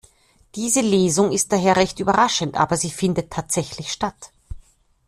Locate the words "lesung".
0.81-1.31